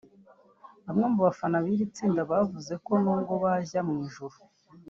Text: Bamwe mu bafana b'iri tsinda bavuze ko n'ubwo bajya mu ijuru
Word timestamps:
Bamwe 0.85 1.05
mu 1.13 1.19
bafana 1.27 1.57
b'iri 1.63 1.85
tsinda 1.95 2.21
bavuze 2.31 2.73
ko 2.85 2.91
n'ubwo 3.03 3.33
bajya 3.43 3.79
mu 3.87 3.93
ijuru 4.05 4.37